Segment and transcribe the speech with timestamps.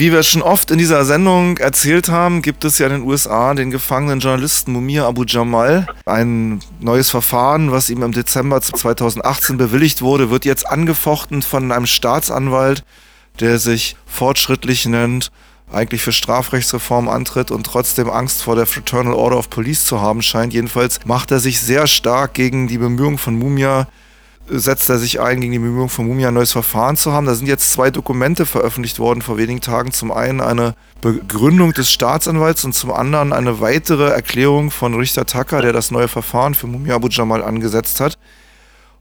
[0.00, 3.52] Wie wir schon oft in dieser Sendung erzählt haben, gibt es ja in den USA
[3.52, 5.86] den gefangenen Journalisten Mumia Abu Jamal.
[6.06, 11.84] Ein neues Verfahren, was ihm im Dezember 2018 bewilligt wurde, wird jetzt angefochten von einem
[11.84, 12.82] Staatsanwalt,
[13.40, 15.30] der sich fortschrittlich nennt,
[15.70, 20.22] eigentlich für Strafrechtsreform antritt und trotzdem Angst vor der Fraternal Order of Police zu haben
[20.22, 20.54] scheint.
[20.54, 23.86] Jedenfalls macht er sich sehr stark gegen die Bemühungen von Mumia
[24.50, 27.26] setzt er sich ein, gegen die Bemühungen von Mumia ein neues Verfahren zu haben.
[27.26, 29.92] Da sind jetzt zwei Dokumente veröffentlicht worden vor wenigen Tagen.
[29.92, 35.62] Zum einen eine Begründung des Staatsanwalts und zum anderen eine weitere Erklärung von Richter Tucker,
[35.62, 38.18] der das neue Verfahren für Mumia Abu Jamal angesetzt hat.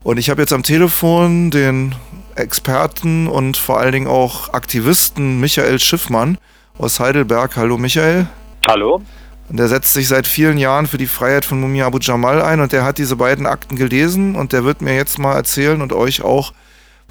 [0.04, 1.96] Und ich habe jetzt am Telefon den
[2.36, 6.38] Experten und vor allen Dingen auch Aktivisten Michael Schiffmann
[6.78, 7.58] aus Heidelberg.
[7.58, 8.28] Hallo Michael.
[8.66, 9.02] Hallo.
[9.50, 12.60] Und der setzt sich seit vielen Jahren für die Freiheit von Mumia Abu Jamal ein
[12.60, 15.92] und der hat diese beiden Akten gelesen und der wird mir jetzt mal erzählen und
[15.92, 16.54] euch auch,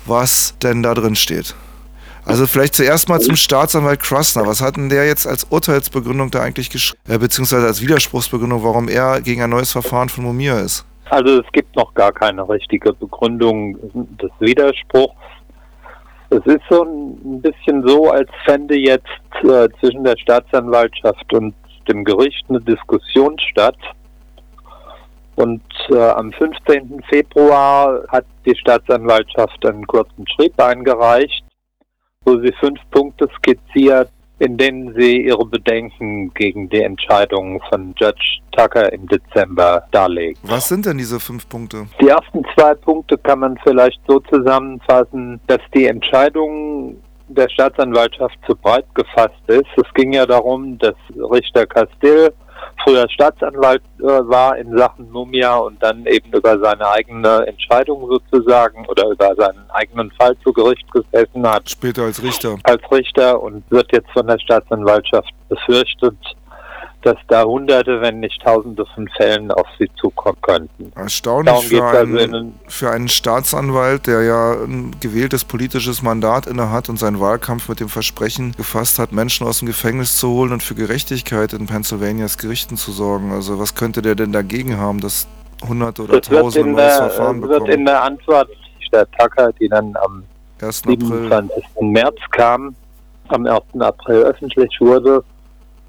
[0.07, 1.57] was denn da drin steht.
[2.25, 4.47] Also vielleicht zuerst mal zum Staatsanwalt Krasner.
[4.47, 8.89] Was hat denn der jetzt als Urteilsbegründung da eigentlich geschrieben, äh, beziehungsweise als Widerspruchsbegründung, warum
[8.89, 10.85] er gegen ein neues Verfahren von Mumia ist?
[11.11, 13.79] Also es gibt noch gar keine richtige Begründung
[14.21, 15.15] des Widerspruchs.
[16.29, 19.07] Es ist so ein bisschen so, als fände jetzt
[19.45, 21.55] äh, zwischen der Staatsanwaltschaft und
[21.89, 23.77] dem Gericht eine Diskussion statt.
[25.37, 27.01] Und äh, am 15.
[27.09, 31.45] Februar hat die Staatsanwaltschaft einen kurzen Schrieb eingereicht,
[32.25, 38.41] wo sie fünf Punkte skizziert, in denen sie ihre Bedenken gegen die Entscheidung von Judge
[38.53, 40.39] Tucker im Dezember darlegen.
[40.43, 41.87] Was sind denn diese fünf Punkte?
[42.01, 46.97] Die ersten zwei Punkte kann man vielleicht so zusammenfassen, dass die Entscheidung
[47.29, 49.67] der Staatsanwaltschaft zu breit gefasst ist.
[49.77, 50.95] Es ging ja darum, dass
[51.31, 52.33] Richter Castill
[52.85, 58.87] früher Staatsanwalt äh, war in Sachen Mumia und dann eben über seine eigene Entscheidung sozusagen
[58.87, 61.69] oder über seinen eigenen Fall zu Gericht gesessen hat.
[61.69, 62.57] Später als Richter.
[62.65, 66.17] Als Richter und wird jetzt von der Staatsanwaltschaft befürchtet,
[67.03, 70.93] dass da Hunderte, wenn nicht Tausende von Fällen auf sie zukommen könnten.
[70.97, 76.89] Erstaunlich für also einen, also für einen Staatsanwalt, der ja ein gewähltes politisches Mandat innehat
[76.89, 80.63] und seinen Wahlkampf mit dem Versprechen gefasst hat, Menschen aus dem Gefängnis zu holen und
[80.63, 83.33] für Gerechtigkeit in Pennsylvanias Gerichten zu sorgen.
[83.33, 85.29] Also was könnte der denn dagegen haben, dass
[85.67, 87.67] Hunderte oder das Tausende neues Verfahren bekommen?
[87.67, 88.49] wird in der Antwort
[88.93, 90.25] der Tucker, die dann am
[90.61, 90.83] 1.
[90.87, 91.31] 27.
[91.31, 91.89] April.
[91.91, 92.75] März kam,
[93.29, 93.63] am 1.
[93.79, 95.23] April öffentlich wurde,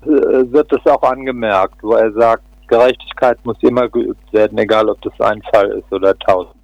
[0.06, 5.20] wird es auch angemerkt, wo er sagt, Gerechtigkeit muss immer geübt werden, egal ob das
[5.20, 6.56] ein Fall ist oder tausend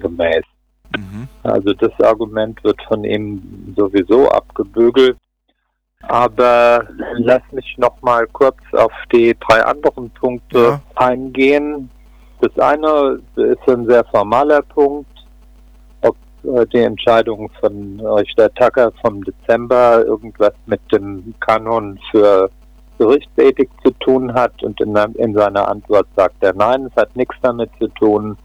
[0.00, 0.44] gemäß.
[0.96, 1.28] Mhm.
[1.42, 5.16] Also das Argument wird von ihm sowieso abgebügelt.
[6.08, 6.84] Aber
[7.14, 10.80] lass mich noch mal kurz auf die drei anderen Punkte ja.
[10.96, 11.90] eingehen.
[12.40, 15.08] Das eine ist ein sehr formaler Punkt,
[16.00, 22.50] ob äh, die Entscheidung von Richter Tucker vom Dezember irgendwas mit dem Kanon für
[23.02, 27.34] Gerichtsethik zu tun hat und in, in seiner Antwort sagt er nein, es hat nichts
[27.42, 28.36] damit zu tun.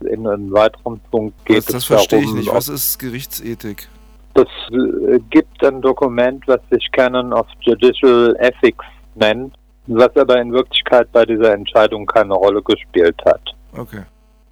[0.00, 2.54] In einem weiteren Punkt geht das, das es verstehe darum, ich nicht.
[2.54, 3.88] Was ist Gerichtsethik?
[4.34, 8.84] Das äh, gibt ein Dokument, was sich Canon of Judicial Ethics
[9.16, 9.54] nennt,
[9.88, 13.42] was aber in Wirklichkeit bei dieser Entscheidung keine Rolle gespielt hat.
[13.76, 14.02] Okay.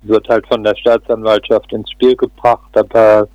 [0.02, 3.28] Wird halt von der Staatsanwaltschaft ins Spiel gebracht, aber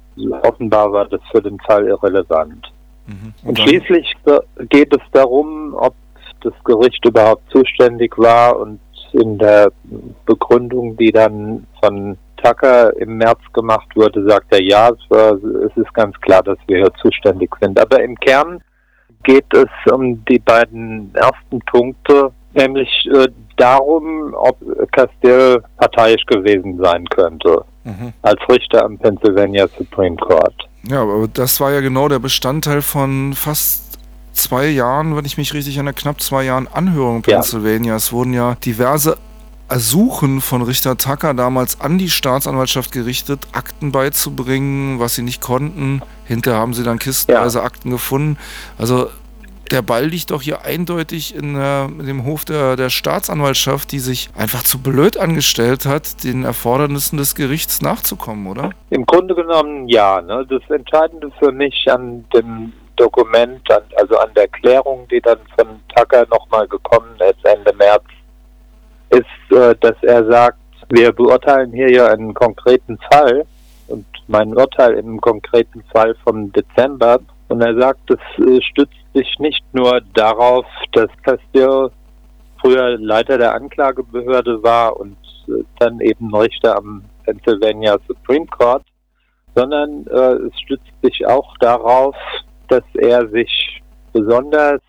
[0.44, 2.70] offenbar war das für den Fall irrelevant.
[3.08, 3.34] Mhm.
[3.44, 4.16] Und, Und schließlich
[4.70, 5.96] geht es darum, ob
[6.42, 8.80] das Gericht überhaupt zuständig war und
[9.14, 9.72] in der
[10.26, 16.20] Begründung, die dann von Tucker im März gemacht wurde, sagt er ja, es ist ganz
[16.22, 17.80] klar, dass wir hier zuständig sind.
[17.80, 18.62] Aber im Kern
[19.24, 24.58] geht es um die beiden ersten Punkte, nämlich äh, darum, ob
[24.92, 28.14] Castile parteiisch gewesen sein könnte mhm.
[28.24, 30.68] als Richter am Pennsylvania Supreme Court.
[30.88, 34.00] Ja, aber das war ja genau der Bestandteil von fast
[34.34, 37.94] zwei Jahren, wenn ich mich richtig erinnere, knapp zwei Jahren Anhörung in Pennsylvania.
[37.94, 37.98] Ja.
[37.98, 39.18] Es wurden ja diverse
[39.70, 46.02] Ersuchen von Richter Tucker damals an die Staatsanwaltschaft gerichtet, Akten beizubringen, was sie nicht konnten.
[46.26, 47.64] Hinterher haben sie dann kistenweise ja.
[47.64, 48.38] Akten gefunden.
[48.78, 49.10] Also
[49.72, 54.00] der Ball liegt doch hier eindeutig in, äh, in dem Hof der, der Staatsanwaltschaft, die
[54.00, 58.72] sich einfach zu blöd angestellt hat, den Erfordernissen des Gerichts nachzukommen, oder?
[58.90, 60.22] Im Grunde genommen ja.
[60.22, 60.46] Ne?
[60.50, 65.68] Das Entscheidende für mich an dem Dokument, an, also an der Klärung, die dann von
[65.96, 68.04] Tucker nochmal gekommen ist Ende März,
[69.10, 70.58] ist, äh, dass er sagt,
[70.90, 73.46] wir beurteilen hier ja einen konkreten Fall
[73.88, 79.40] und mein Urteil im konkreten Fall vom Dezember und er sagt, es äh, stützt sich
[79.40, 81.92] nicht nur darauf, dass Castillo
[82.62, 85.18] früher Leiter der Anklagebehörde war und
[85.48, 88.84] äh, dann eben Richter am Pennsylvania Supreme Court,
[89.56, 92.16] sondern äh, es stützt sich auch darauf,
[92.68, 93.82] dass er sich
[94.14, 94.82] besonders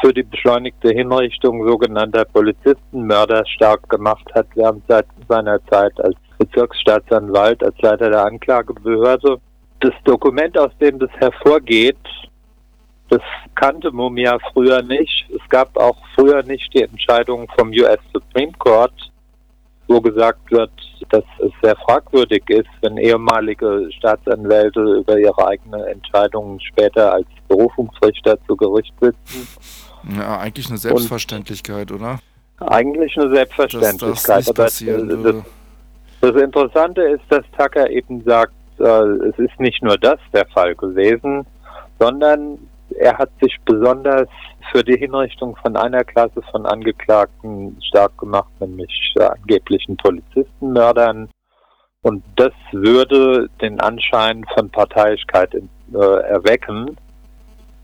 [0.00, 4.82] für die beschleunigte Hinrichtung sogenannter Polizistenmörder stark gemacht hat während
[5.28, 9.38] seiner Zeit als Bezirksstaatsanwalt, als Leiter der Anklagebehörde.
[9.80, 11.96] Das Dokument, aus dem das hervorgeht,
[13.12, 13.20] das
[13.54, 15.26] kannte Mumia früher nicht.
[15.28, 18.94] Es gab auch früher nicht die Entscheidung vom US Supreme Court,
[19.86, 20.70] wo gesagt wird,
[21.10, 28.38] dass es sehr fragwürdig ist, wenn ehemalige Staatsanwälte über ihre eigenen Entscheidungen später als Berufungsrichter
[28.46, 29.46] zu Gericht sitzen.
[30.16, 32.18] Ja, eigentlich eine Selbstverständlichkeit, Und, oder?
[32.60, 34.48] Eigentlich eine Selbstverständlichkeit.
[34.48, 35.44] Dass das, das,
[36.22, 40.74] das, Interessante ist, dass Tucker eben sagt, äh, es ist nicht nur das der Fall
[40.74, 41.44] gewesen,
[41.98, 42.58] sondern
[42.98, 44.28] er hat sich besonders
[44.70, 51.28] für die Hinrichtung von einer Klasse von Angeklagten stark gemacht, nämlich äh, angeblichen Polizistenmördern.
[52.02, 56.96] Und das würde den Anschein von Parteiischkeit äh, erwecken.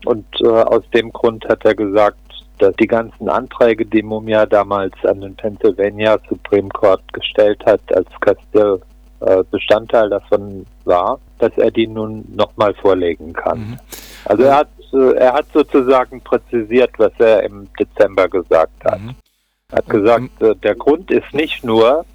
[0.05, 2.17] Und äh, aus dem Grund hat er gesagt,
[2.57, 8.07] dass die ganzen Anträge, die Mumia damals an den Pennsylvania Supreme Court gestellt hat, als
[8.19, 8.81] Castile
[9.21, 13.59] äh, Bestandteil davon war, dass er die nun nochmal vorlegen kann.
[13.59, 13.79] Mhm.
[14.25, 18.99] Also er hat, äh, er hat sozusagen präzisiert, was er im Dezember gesagt hat.
[18.99, 19.15] Mhm.
[19.71, 22.05] Er hat gesagt, äh, der Grund ist nicht nur,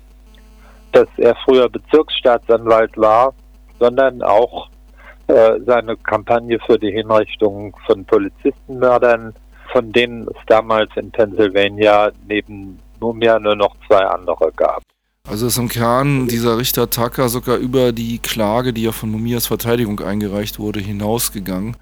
[0.92, 3.34] dass er früher Bezirksstaatsanwalt war,
[3.78, 4.68] sondern auch
[5.26, 9.34] äh, seine Kampagne für die Hinrichtung von Polizistenmördern,
[9.72, 14.82] von denen es damals in Pennsylvania neben Mumia nur noch zwei andere gab.
[15.28, 19.46] Also ist im Kern dieser Richter Tucker sogar über die Klage, die ja von Mumias
[19.46, 21.76] Verteidigung eingereicht wurde, hinausgegangen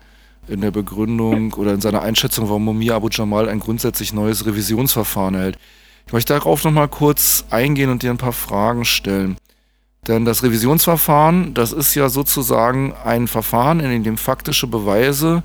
[0.48, 5.34] in der Begründung oder in seiner Einschätzung, warum Mumia Abu Jamal ein grundsätzlich neues Revisionsverfahren
[5.34, 5.58] erhält.
[6.06, 9.36] Ich möchte darauf nochmal kurz eingehen und dir ein paar Fragen stellen.
[10.08, 15.44] Denn das Revisionsverfahren, das ist ja sozusagen ein Verfahren, in dem faktische Beweise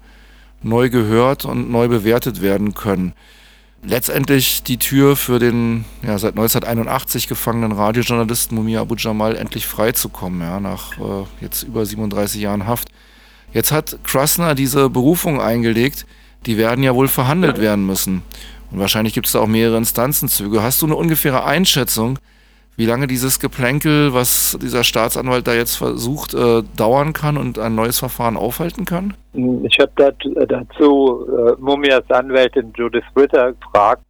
[0.64, 3.14] neu gehört und neu bewertet werden können.
[3.84, 10.42] Letztendlich die Tür für den ja, seit 1981 gefangenen Radiojournalisten Mumia Abu Jamal endlich freizukommen,
[10.42, 12.90] ja, nach äh, jetzt über 37 Jahren Haft.
[13.54, 16.06] Jetzt hat Krasner diese Berufung eingelegt,
[16.46, 18.24] die werden ja wohl verhandelt werden müssen.
[18.72, 20.62] Und wahrscheinlich gibt es da auch mehrere Instanzenzüge.
[20.62, 22.20] Hast du eine ungefähre Einschätzung,
[22.76, 27.74] wie lange dieses Geplänkel, was dieser Staatsanwalt da jetzt versucht, äh, dauern kann und ein
[27.74, 29.16] neues Verfahren aufhalten kann?
[29.34, 34.04] Ich habe dazu, dazu äh, Mumias Anwältin Judith Ritter gefragt,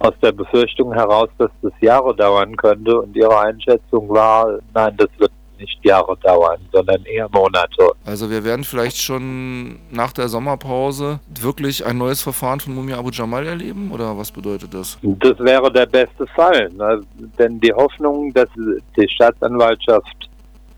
[0.00, 3.00] aus der Befürchtung heraus, dass das Jahre dauern könnte.
[3.00, 5.30] Und ihre Einschätzung war, nein, das wird
[5.62, 7.92] nicht Jahre dauern, sondern eher Monate.
[8.04, 13.10] Also wir werden vielleicht schon nach der Sommerpause wirklich ein neues Verfahren von Mumia Abu
[13.10, 14.98] Jamal erleben oder was bedeutet das?
[15.02, 17.00] Das wäre der beste Fall, ne?
[17.38, 18.48] denn die Hoffnung, dass
[18.96, 20.28] die Staatsanwaltschaft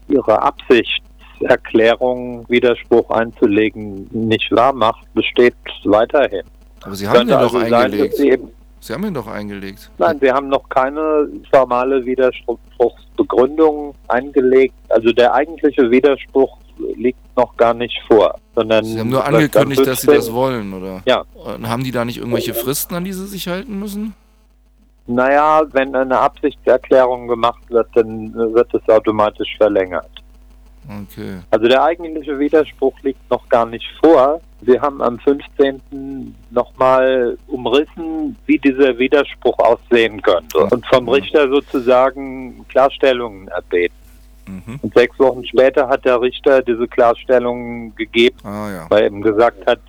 [0.09, 5.55] ihre Absichtserklärung, Widerspruch einzulegen, nicht wahr macht, besteht
[5.85, 6.43] weiterhin.
[6.85, 8.17] Aber Sie haben ja also doch eingelegt.
[8.17, 8.51] Sein,
[8.85, 9.91] Sie haben ihn doch eingelegt.
[9.97, 14.75] Nein, wir haben noch keine formale Widerspruchsbegründung eingelegt.
[14.91, 16.59] Also der eigentliche Widerspruch
[16.95, 21.01] liegt noch gar nicht vor, sondern Sie haben nur angekündigt, dass Sie das wollen, oder?
[21.07, 21.25] Ja.
[21.35, 24.13] Und haben die da nicht irgendwelche Fristen, an die Sie sich halten müssen?
[25.07, 30.11] Naja, wenn eine Absichtserklärung gemacht wird, dann wird es automatisch verlängert.
[30.89, 31.39] Okay.
[31.51, 34.41] Also der eigentliche Widerspruch liegt noch gar nicht vor.
[34.61, 36.35] Wir haben am 15.
[36.51, 43.95] nochmal umrissen, wie dieser Widerspruch aussehen könnte und vom Richter sozusagen Klarstellungen erbeten.
[44.47, 44.79] Mhm.
[44.83, 48.87] Und sechs Wochen später hat der Richter diese Klarstellungen gegeben, ah, ja.
[48.91, 49.81] weil er eben gesagt hat,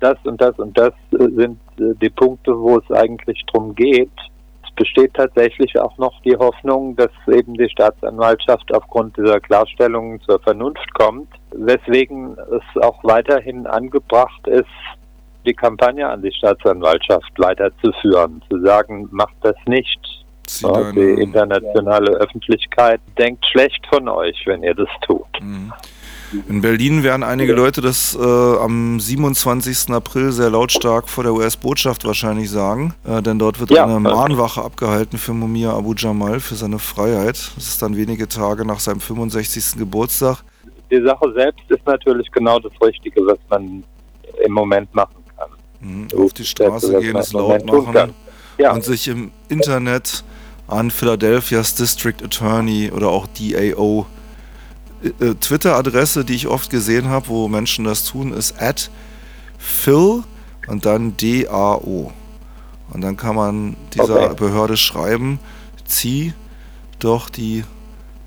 [0.00, 4.10] das und das und das sind die Punkte, wo es eigentlich drum geht
[4.76, 10.92] besteht tatsächlich auch noch die Hoffnung, dass eben die Staatsanwaltschaft aufgrund dieser Klarstellungen zur Vernunft
[10.94, 14.66] kommt, weswegen es auch weiterhin angebracht ist,
[15.44, 20.00] die Kampagne an die Staatsanwaltschaft weiterzuführen, zu sagen, macht das nicht.
[20.60, 25.26] Ja, die internationale Öffentlichkeit denkt schlecht von euch, wenn ihr das tut.
[25.40, 25.72] Mhm.
[26.48, 29.90] In Berlin werden einige Leute das äh, am 27.
[29.90, 34.62] April sehr lautstark vor der US-Botschaft wahrscheinlich sagen, äh, denn dort wird ja, eine Mahnwache
[34.62, 37.52] abgehalten für Mumia Abu Jamal für seine Freiheit.
[37.54, 39.78] Das ist dann wenige Tage nach seinem 65.
[39.78, 40.42] Geburtstag.
[40.90, 43.84] Die Sache selbst ist natürlich genau das Richtige, was man
[44.44, 45.50] im Moment machen kann.
[45.80, 48.14] Mhm, auf die Straße gehen, es laut machen
[48.58, 48.72] ja.
[48.72, 50.24] und sich im Internet
[50.68, 54.06] an Philadelphia's District Attorney oder auch DAO
[55.02, 58.90] äh, Twitter-Adresse, die ich oft gesehen habe, wo Menschen das tun, ist at
[59.58, 60.22] Phil
[60.66, 62.12] und dann D-A-O.
[62.92, 64.34] Und dann kann man dieser okay.
[64.36, 65.38] Behörde schreiben,
[65.84, 66.34] zieh
[66.98, 67.64] doch die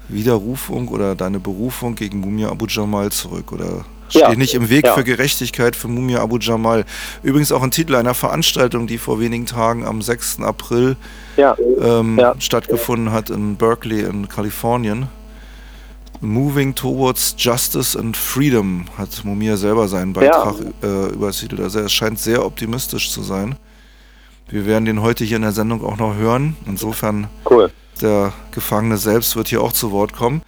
[0.08, 4.36] Widerrufung oder deine Berufung gegen Mumia Abu Jamal zurück oder Stehe ja.
[4.36, 4.94] nicht im Weg ja.
[4.94, 6.86] für Gerechtigkeit für Mumia Abu Jamal.
[7.24, 10.42] Übrigens auch ein Titel einer Veranstaltung, die vor wenigen Tagen am 6.
[10.42, 10.96] April
[11.38, 11.56] ja.
[11.82, 15.08] Ähm, stattgefunden hat in Berkeley in Kalifornien.
[16.26, 21.62] Moving Towards Justice and Freedom hat Mumia selber seinen Beitrag äh, übertitelt.
[21.62, 23.56] Also er scheint sehr optimistisch zu sein.
[24.48, 26.56] Wir werden den heute hier in der Sendung auch noch hören.
[26.68, 27.72] Insofern, cool.
[28.02, 30.42] der Gefangene selbst wird hier auch zu Wort kommen.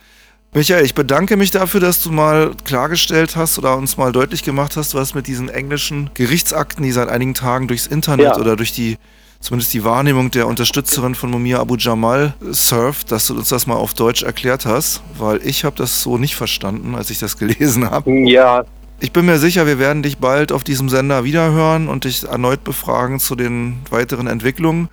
[0.53, 4.77] Michael, ich bedanke mich dafür, dass du mal klargestellt hast oder uns mal deutlich gemacht
[4.77, 8.37] hast, was mit diesen englischen Gerichtsakten, die seit einigen Tagen durchs Internet ja.
[8.37, 8.97] oder durch die
[9.39, 13.75] zumindest die Wahrnehmung der Unterstützerin von Mumia Abu Jamal surft, dass du uns das mal
[13.75, 17.89] auf Deutsch erklärt hast, weil ich habe das so nicht verstanden, als ich das gelesen
[17.89, 18.11] habe.
[18.29, 18.63] Ja.
[18.99, 22.63] Ich bin mir sicher, wir werden dich bald auf diesem Sender wiederhören und dich erneut
[22.63, 24.89] befragen zu den weiteren Entwicklungen.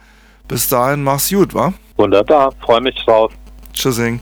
[0.47, 1.73] Bis dahin, mach's gut, wa?
[1.97, 3.33] Wunderbar, freue mich drauf.
[3.73, 4.13] Tschüssing.